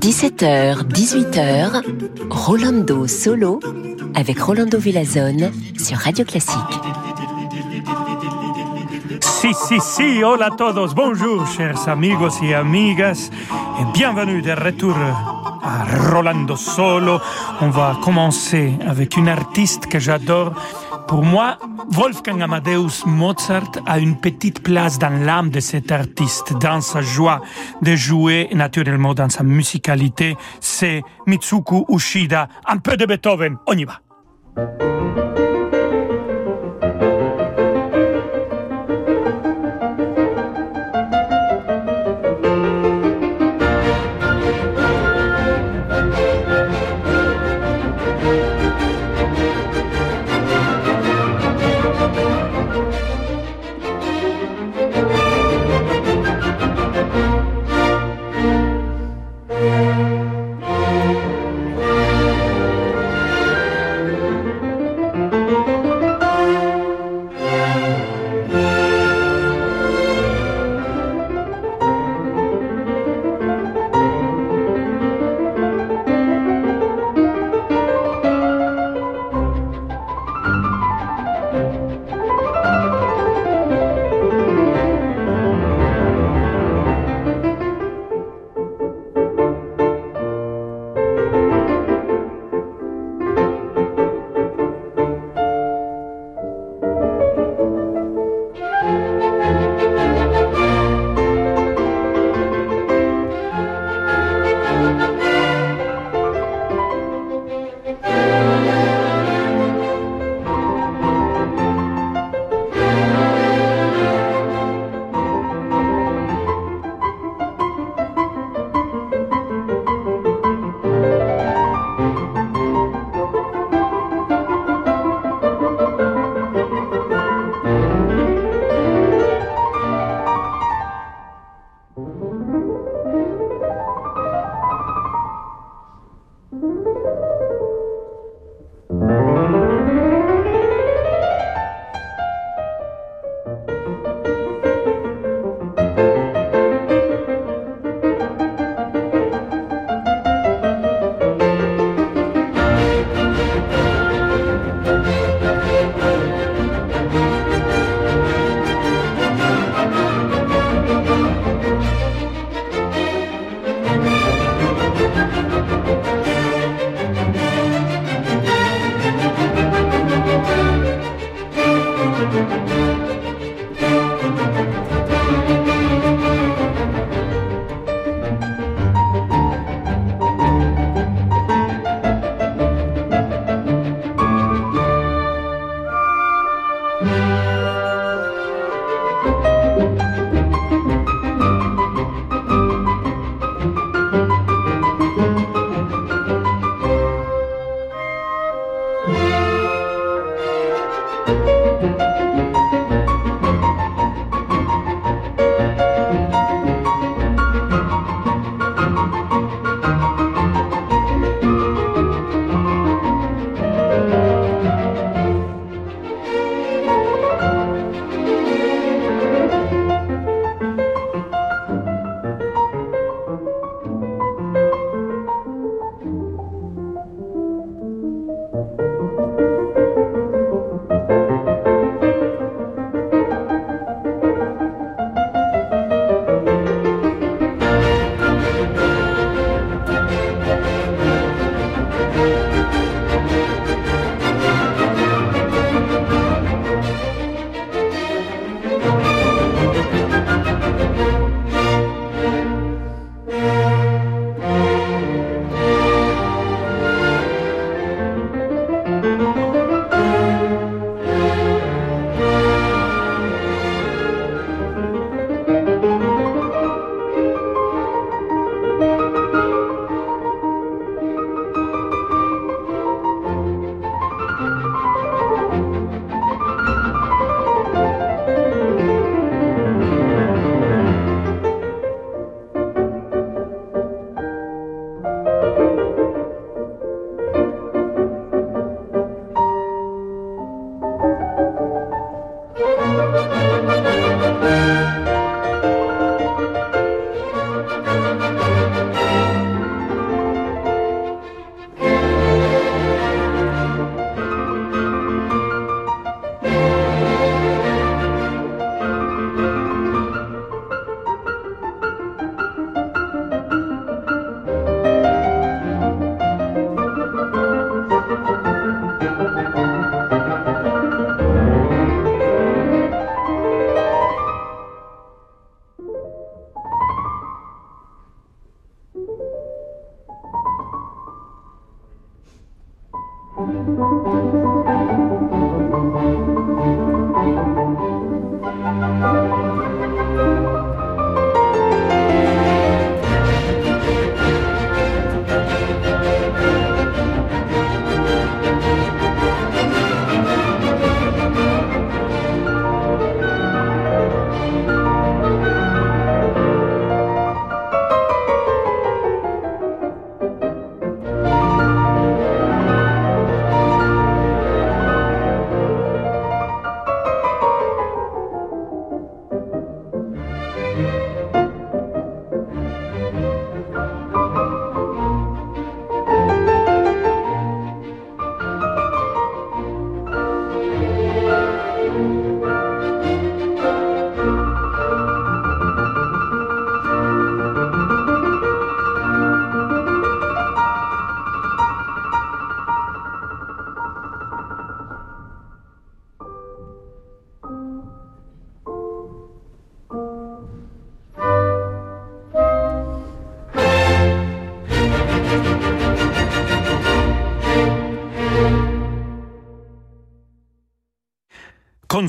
[0.00, 1.82] 17h, 18h,
[2.30, 3.60] Rolando Solo
[4.14, 6.56] avec Rolando Villazone sur Radio Classique.
[9.20, 13.30] Si, si, si, hola a todos, bonjour chers amigos y amigas,
[13.78, 14.96] et bienvenue de retour
[15.62, 17.20] à Rolando Solo.
[17.60, 20.54] On va commencer avec une artiste que j'adore.
[21.10, 21.58] Pour moi,
[21.88, 27.40] Wolfgang Amadeus Mozart a une petite place dans l'âme de cet artiste, dans sa joie
[27.82, 30.36] de jouer, naturellement dans sa musicalité.
[30.60, 32.46] C'est Mitsuko Ushida.
[32.64, 34.00] Un peu de Beethoven, on y va.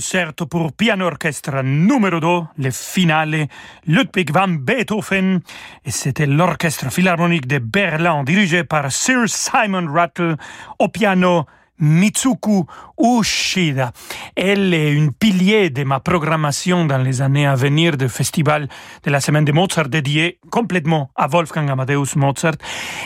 [0.01, 3.47] Concerto pour piano orchestre numéro 2, le finale
[3.85, 5.41] Ludwig van Beethoven,
[5.85, 10.37] et c'était l'orchestre philharmonique de Berlin dirigé par Sir Simon Rattle
[10.79, 11.45] au piano
[11.81, 12.65] Mitsuku
[12.97, 13.91] Ushida.
[14.35, 18.69] Elle est une pilier de ma programmation dans les années à venir du festival
[19.03, 22.55] de la semaine de Mozart dédié complètement à Wolfgang Amadeus Mozart.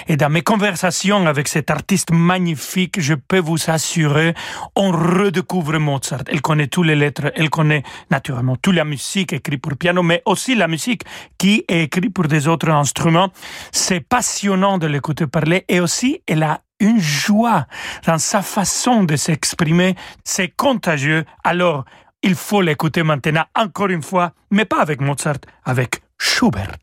[0.07, 4.33] Et dans mes conversations avec cet artiste magnifique, je peux vous assurer,
[4.75, 6.23] on redécouvre Mozart.
[6.27, 10.21] Elle connaît toutes les lettres, elle connaît naturellement toute la musique écrite pour piano, mais
[10.25, 11.03] aussi la musique
[11.37, 13.29] qui est écrite pour des autres instruments.
[13.71, 17.67] C'est passionnant de l'écouter parler et aussi elle a une joie
[18.05, 21.25] dans sa façon de s'exprimer, c'est contagieux.
[21.43, 21.85] Alors,
[22.21, 26.77] il faut l'écouter maintenant encore une fois, mais pas avec Mozart, avec Schubert.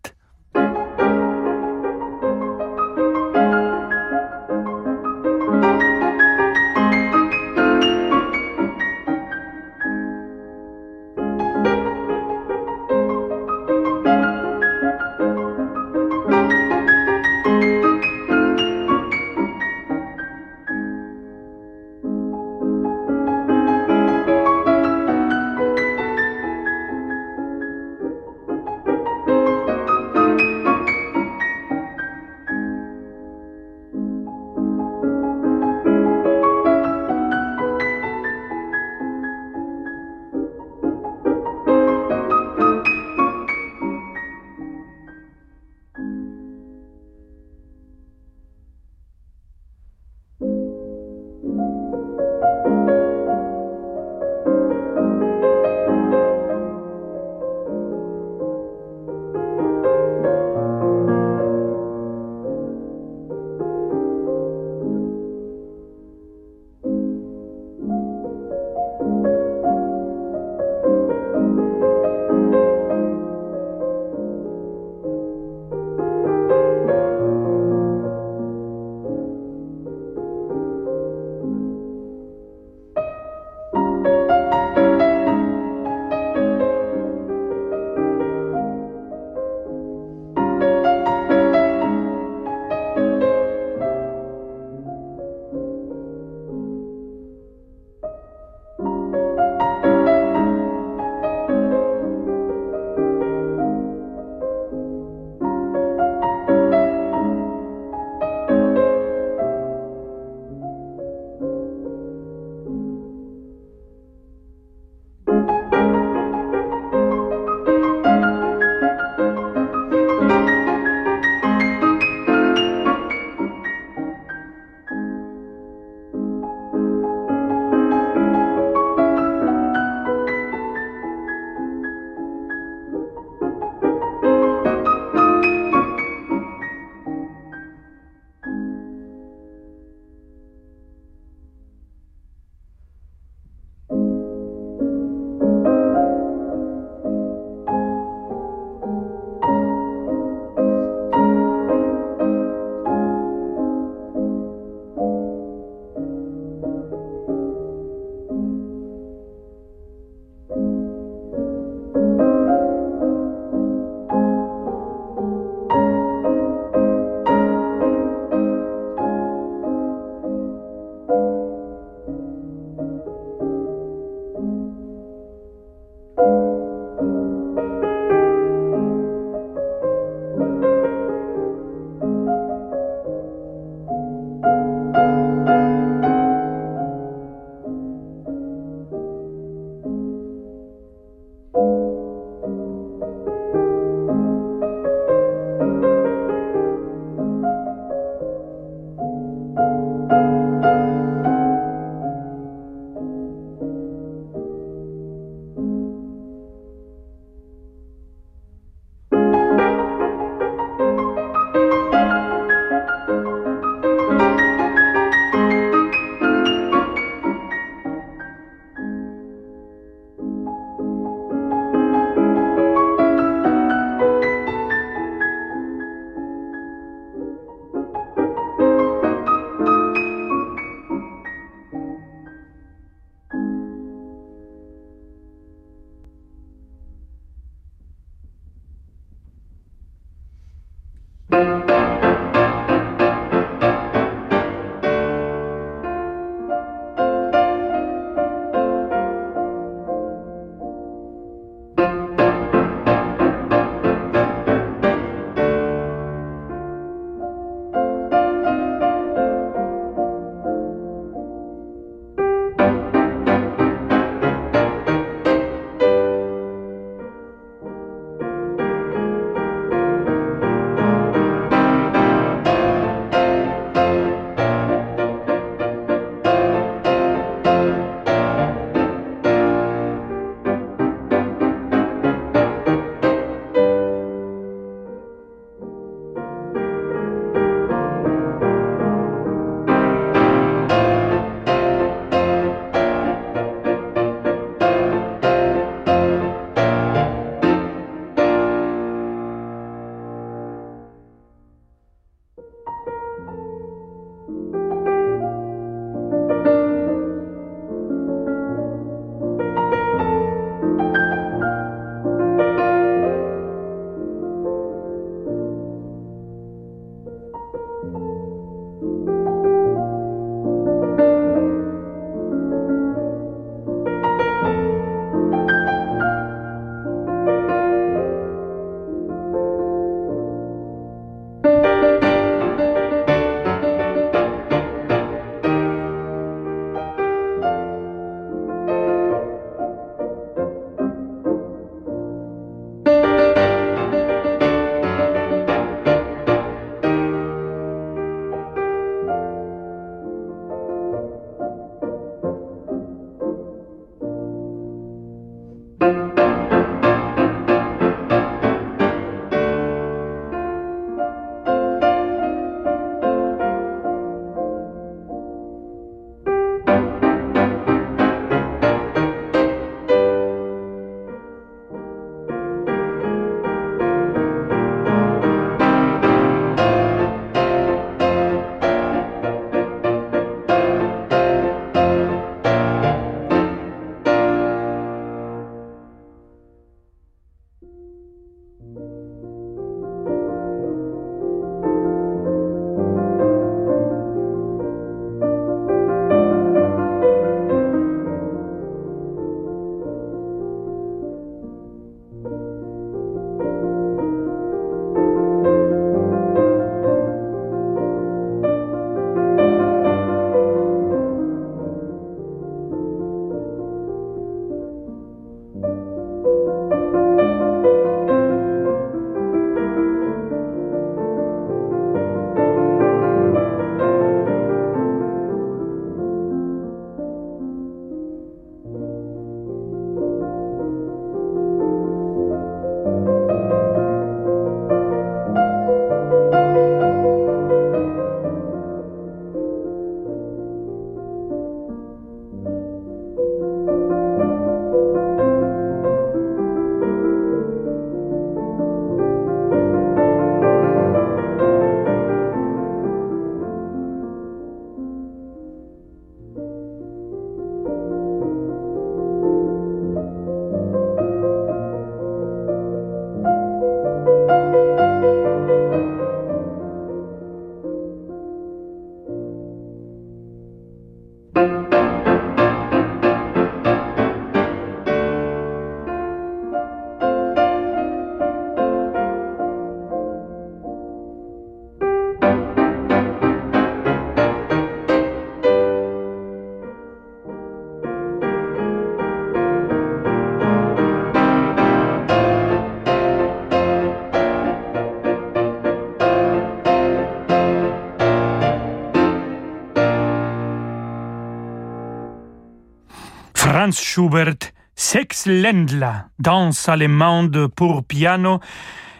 [503.63, 508.41] Franz Schubert, Sex Ländler, danse allemande pour piano,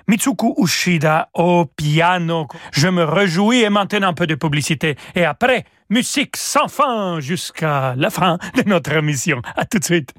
[0.07, 2.47] Mitsuku Ushida au piano.
[2.71, 4.95] Je me réjouis et maintenant un peu de publicité.
[5.17, 9.43] Et après, musique sans fin jusqu'à la fin de notre émission.
[9.57, 10.15] À tout de suite.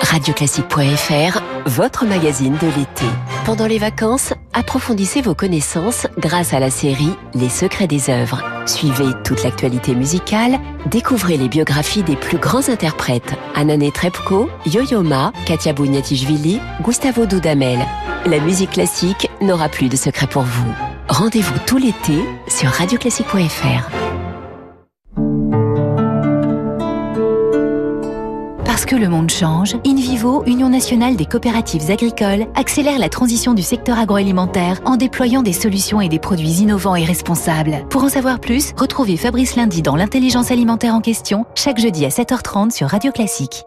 [0.00, 3.06] Radioclassique.fr, votre magazine de l'été.
[3.44, 8.42] Pendant les vacances, approfondissez vos connaissances grâce à la série Les secrets des œuvres.
[8.66, 15.32] Suivez toute l'actualité musicale, découvrez les biographies des plus grands interprètes Anane Trepko, Yo-Yo Ma,
[15.46, 17.84] Katia Bouniatichvili, Gustavo Dudamel.
[18.26, 20.72] La musique classique n'aura plus de secrets pour vous.
[21.08, 24.03] Rendez-vous tout l'été sur radioclassique.fr.
[28.74, 33.62] Parce que le monde change, InVivo, Union nationale des coopératives agricoles, accélère la transition du
[33.62, 37.86] secteur agroalimentaire en déployant des solutions et des produits innovants et responsables.
[37.88, 42.08] Pour en savoir plus, retrouvez Fabrice Lundi dans l'intelligence alimentaire en question, chaque jeudi à
[42.08, 43.62] 7h30 sur Radio Classique.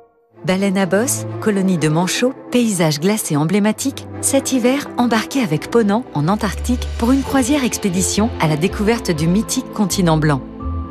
[0.46, 6.28] Baleine à bosse, colonie de manchots, paysage glacé emblématique, cet hiver, embarquez avec Ponant en
[6.28, 10.41] Antarctique pour une croisière expédition à la découverte du mythique continent blanc.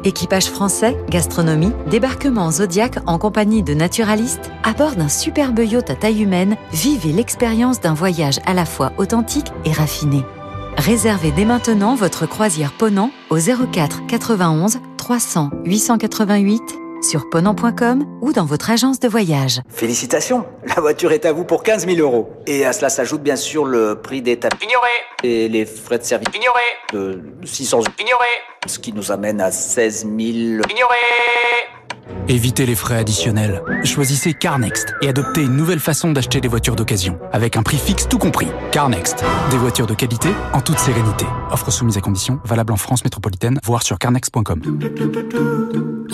[0.06, 5.96] Équipage français, gastronomie, débarquement Zodiac en compagnie de naturalistes, à bord d'un superbe yacht à
[5.96, 10.22] taille humaine, vivez l'expérience d'un voyage à la fois authentique et raffiné.
[10.76, 18.44] Réservez dès maintenant votre croisière Ponant au 04 91 300 888 sur ponant.com ou dans
[18.44, 19.60] votre agence de voyage.
[19.68, 22.30] Félicitations, la voiture est à vous pour 15 000 euros.
[22.46, 24.66] Et à cela s'ajoute bien sûr le prix des tapis.
[24.66, 24.88] Ignoré.
[25.22, 26.28] Et les frais de service.
[26.34, 26.60] Ignoré.
[26.92, 27.86] De 600 euros.
[27.98, 28.26] Ignoré.
[28.66, 30.10] Ce qui nous amène à 16 000.
[30.18, 30.96] Ignoré.
[32.28, 33.62] Évitez les frais additionnels.
[33.84, 38.08] Choisissez CarNext et adoptez une nouvelle façon d'acheter des voitures d'occasion, avec un prix fixe
[38.08, 38.48] tout compris.
[38.72, 41.24] CarNext, des voitures de qualité en toute sérénité.
[41.52, 45.95] Offre soumise à conditions, valable en France métropolitaine, voire sur carnext.com.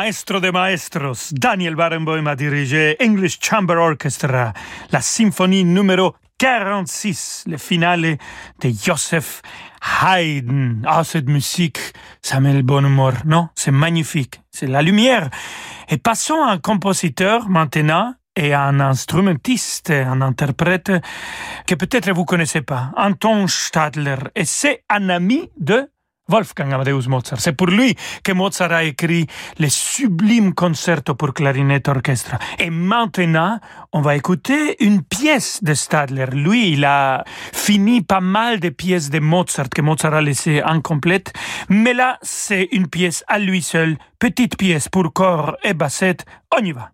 [0.00, 4.54] Maestro de maestros, Daniel Barenboim a dirigé English Chamber Orchestra,
[4.90, 8.16] la symphonie numéro 46, le finale
[8.62, 9.42] de Joseph
[10.02, 10.82] Haydn.
[10.86, 11.78] Ah, cette musique,
[12.22, 13.50] ça met le bon humeur, non?
[13.54, 14.40] C'est magnifique.
[14.50, 15.28] C'est la lumière.
[15.90, 20.92] Et passons à un compositeur maintenant et à un instrumentiste, un interprète
[21.66, 24.16] que peut-être vous connaissez pas, Anton Stadler.
[24.34, 25.90] Et c'est un ami de
[26.30, 27.40] Wolfgang Amadeus Mozart.
[27.40, 29.26] C'est pour lui que Mozart a écrit
[29.58, 32.36] les sublimes concertos pour clarinette orchestre.
[32.58, 33.58] Et maintenant,
[33.92, 36.26] on va écouter une pièce de Stadler.
[36.32, 41.32] Lui, il a fini pas mal de pièces de Mozart que Mozart a laissées incomplètes.
[41.68, 46.24] Mais là, c'est une pièce à lui seul, petite pièce pour corps et bassette.
[46.56, 46.90] On y va.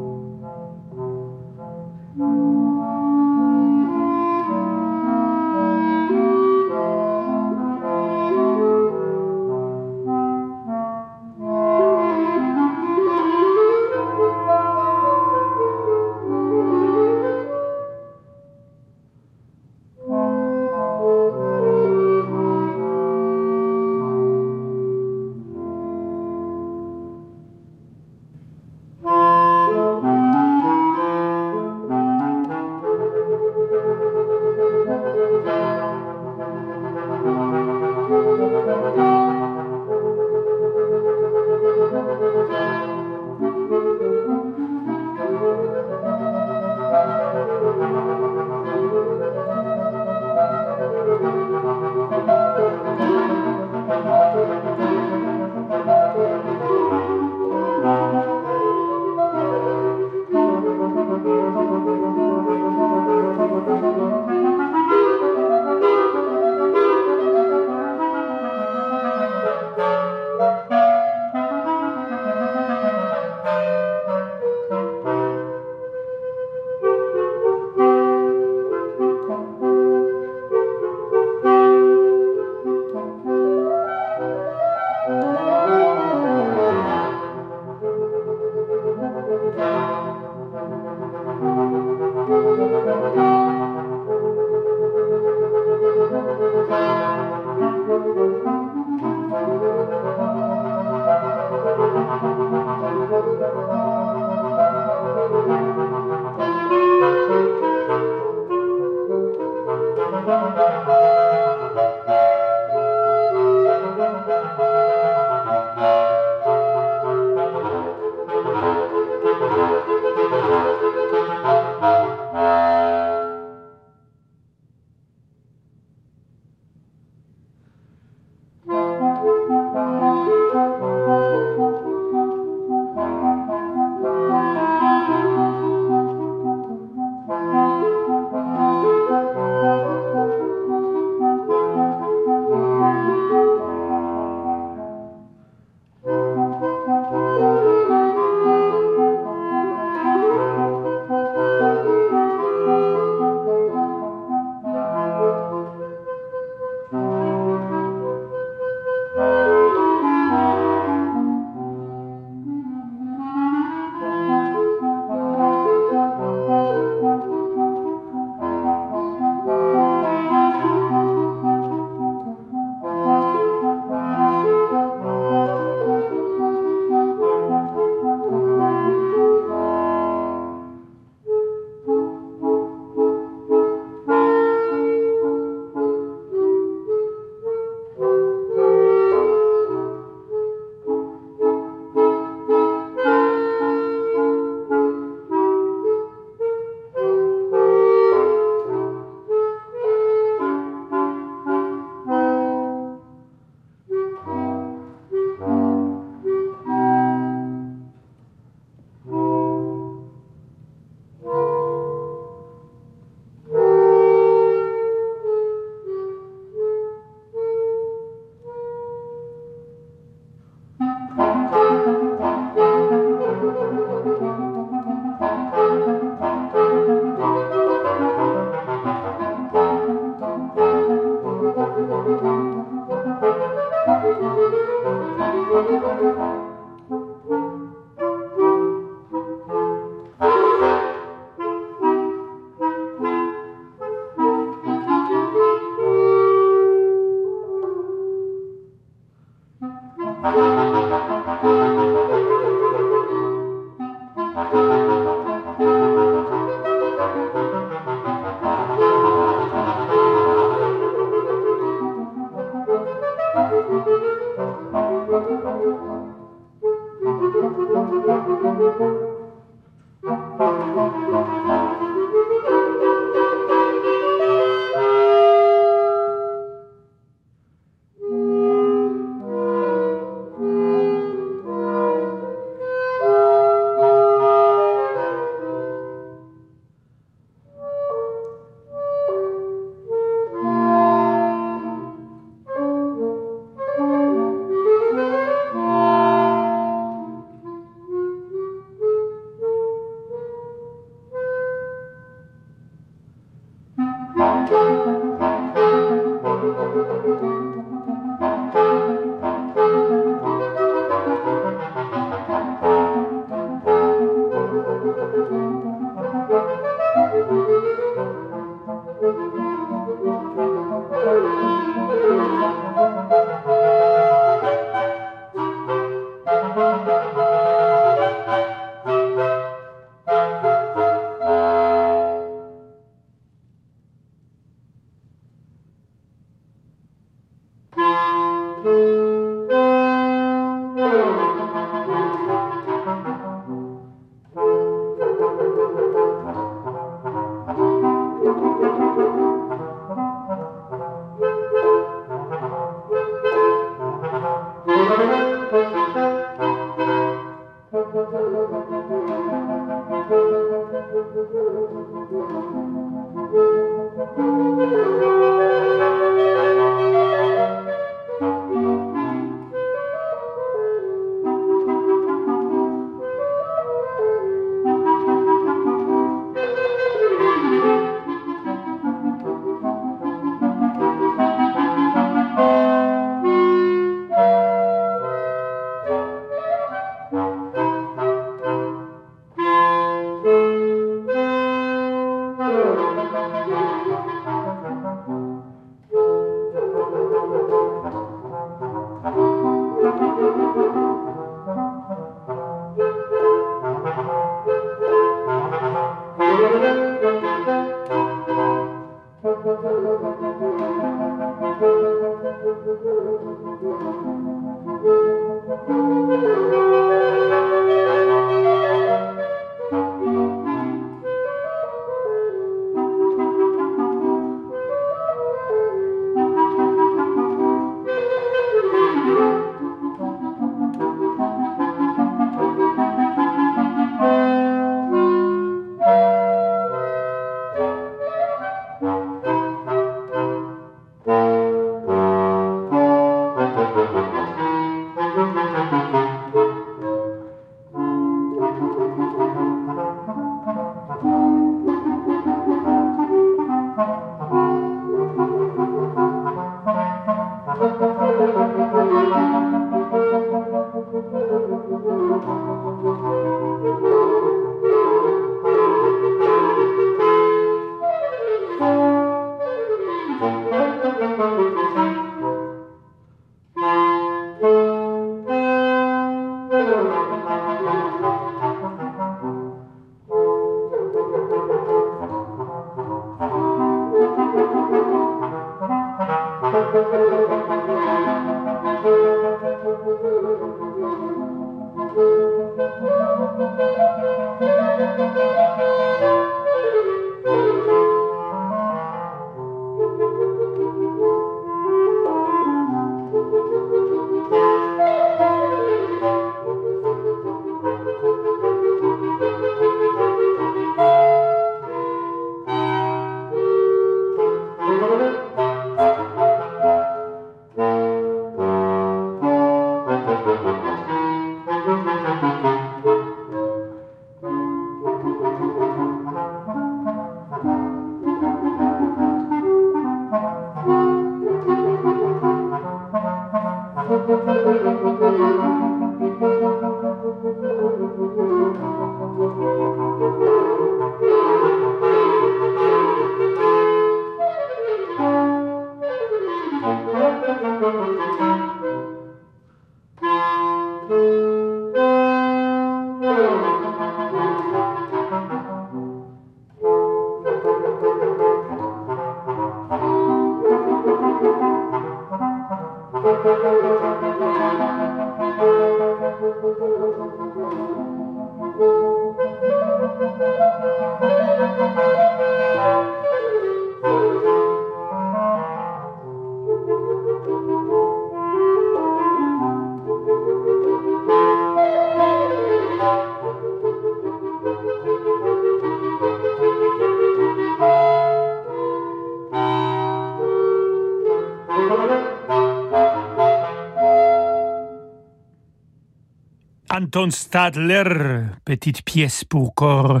[596.92, 600.00] Anton Stadler, petite pièce pour corps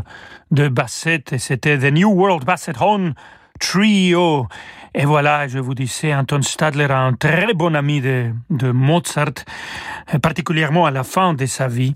[0.50, 3.14] de bassette, et c'était The New World Basset Horn
[3.60, 4.48] Trio.
[4.92, 9.44] Et voilà, je vous disais, Anton Stadler, un très bon ami de Mozart,
[10.18, 11.94] particulièrement à la fin de sa vie.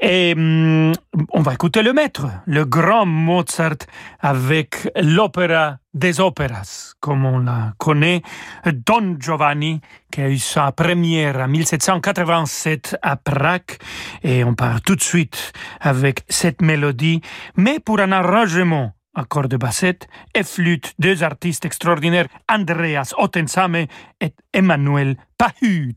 [0.00, 0.92] Et hum,
[1.32, 3.86] on va écouter le maître, le grand Mozart,
[4.20, 8.22] avec l'opéra des opéras, comme on la connaît,
[8.66, 9.80] Don Giovanni,
[10.12, 13.78] qui a eu sa première en 1787 à Prague.
[14.22, 17.22] Et on part tout de suite avec cette mélodie,
[17.56, 23.86] mais pour un arrangement accord de bassette et flûte, deux artistes extraordinaires, Andreas Ottensame
[24.20, 25.96] et Emmanuel Pahut.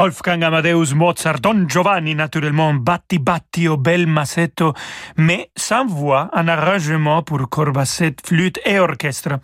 [0.00, 4.72] Wolfgang Amadeus Mozart, Don Giovanni naturellement, Batti Batti au bel massetto,
[5.18, 9.40] mais sans voix, un arrangement pour corbassette, flûte et orchestre.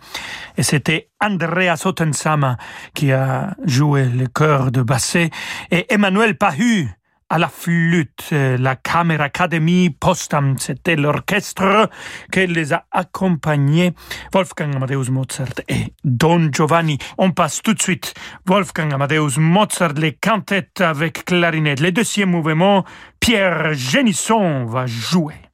[0.57, 2.57] Et c'était Andrea Sottensama
[2.95, 5.29] qui a joué le chœur de basset
[5.69, 6.89] et Emmanuel Pahu
[7.29, 11.89] à la flûte, la Camera Academy Postam, c'était l'orchestre
[12.31, 13.93] qui les a accompagnés,
[14.33, 16.97] Wolfgang Amadeus Mozart et Don Giovanni.
[17.17, 18.13] On passe tout de suite,
[18.45, 21.81] Wolfgang Amadeus Mozart, les cantettes avec clarinette.
[21.81, 22.85] Le deuxième mouvement,
[23.19, 25.46] Pierre Génisson va jouer.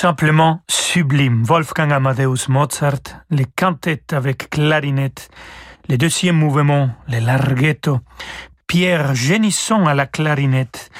[0.00, 1.42] Simplement sublime.
[1.44, 5.28] Wolfgang Amadeus Mozart, les cantates avec clarinette,
[5.88, 8.00] les deuxième mouvement, les larghetto,
[8.66, 10.90] Pierre Génisson à la clarinette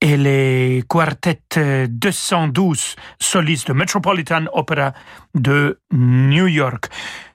[0.00, 4.94] et les quartets 212 solistes de Metropolitan Opera
[5.34, 6.88] de New York.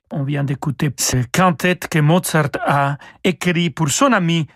[0.09, 4.47] On vient d'écouter ce quintet que Mozart a écrit pour son ami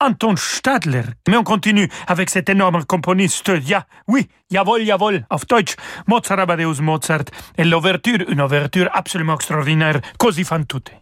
[0.00, 1.04] Anton Stadler.
[1.28, 3.50] Mais on continue avec cet énorme componiste.
[3.64, 5.74] Ja, oui, jawohl, jawohl, auf Deutsch.
[6.06, 7.24] Mozart Amadeus Mozart
[7.56, 10.92] et l'ouverture, une ouverture absolument extraordinaire, Così fan tutte.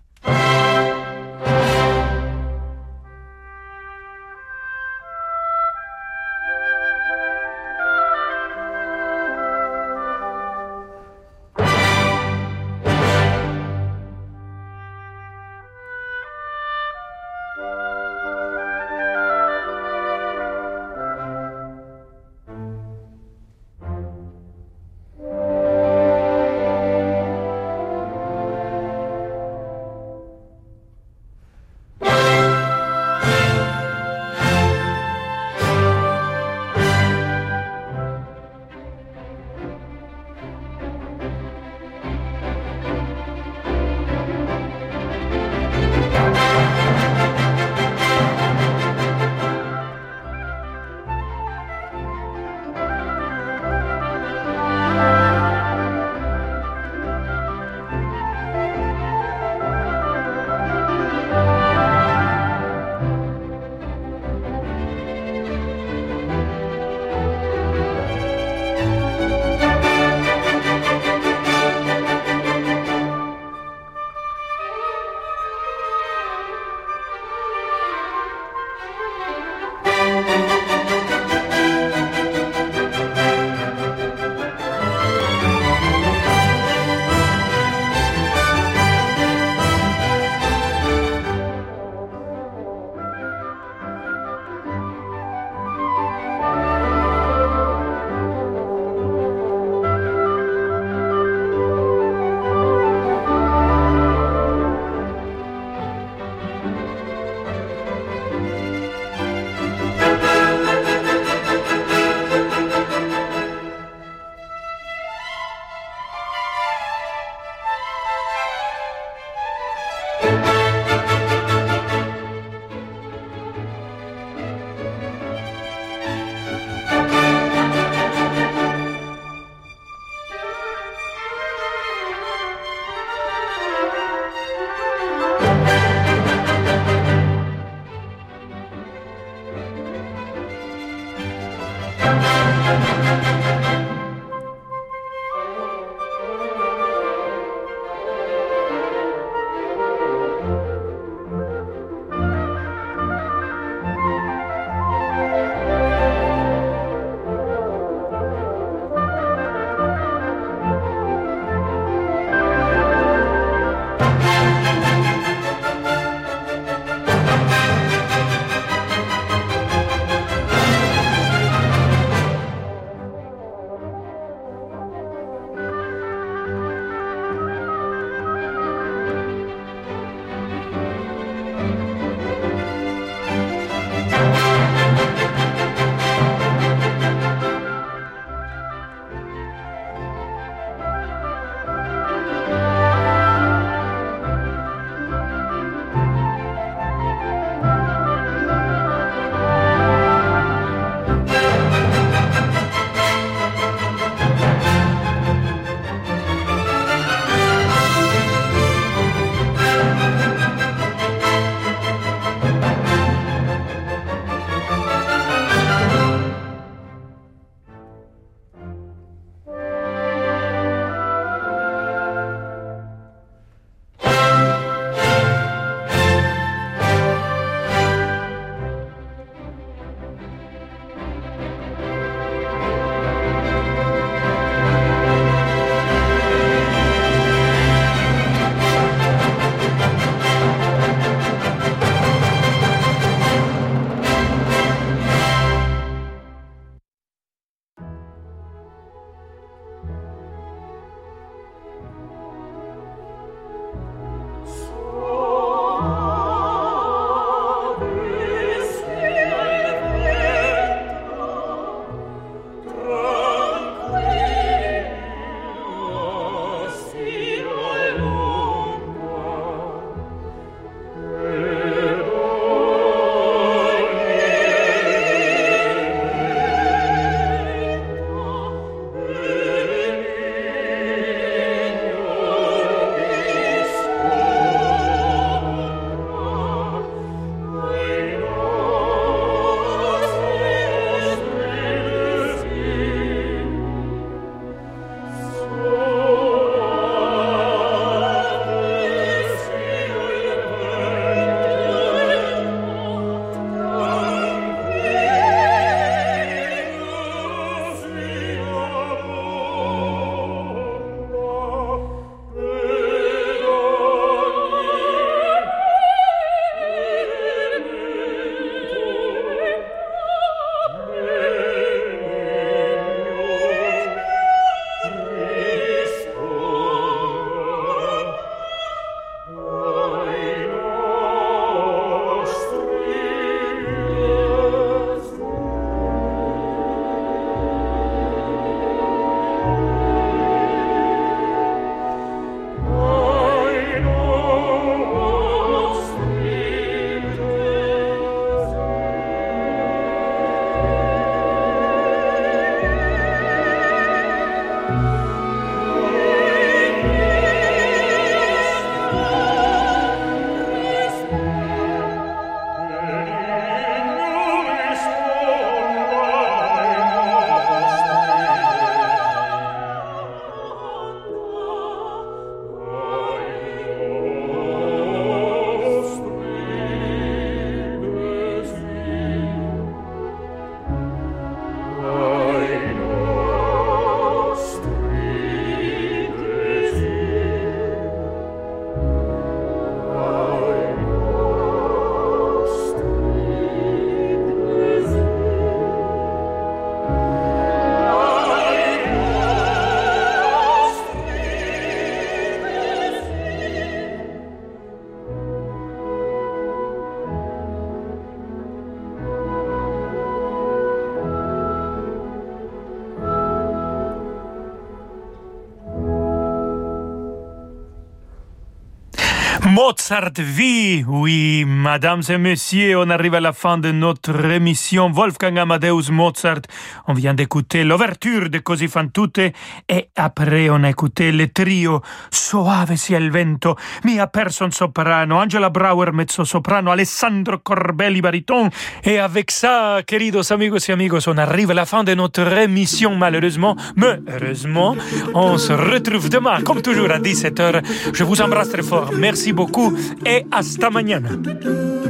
[419.89, 425.39] Mozart vie, oui, mesdames et messieurs, on arrive à la fin de notre émission Wolfgang
[425.39, 426.41] Amadeus Mozart.
[426.89, 429.20] On vient d'écouter l'ouverture de Così fan tutte
[429.68, 435.51] et après on a écouté le trio Soave sia il vento, Mia Persson soprano, Angela
[435.51, 438.51] Brauer mezzo soprano, Alessandro Corbelli bariton.
[438.82, 442.97] Et avec ça, queridos amigos et amigos, on arrive à la fin de notre émission
[442.97, 444.74] malheureusement, mais heureusement,
[445.14, 447.62] on se retrouve demain comme toujours à 17h.
[447.93, 448.91] Je vous embrasse très fort.
[448.93, 451.11] Merci beaucoup et hasta mañana.